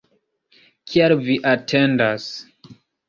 Kial 0.93 1.15
vi 1.27 1.35
atendas? 1.51 2.27